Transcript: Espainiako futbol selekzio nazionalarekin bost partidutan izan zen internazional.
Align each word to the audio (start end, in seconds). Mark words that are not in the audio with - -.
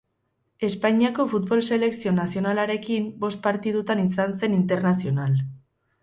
Espainiako 0.67 1.25
futbol 1.33 1.59
selekzio 1.75 2.13
nazionalarekin 2.19 3.05
bost 3.25 3.41
partidutan 3.43 4.01
izan 4.05 4.33
zen 4.45 4.57
internazional. 4.61 5.37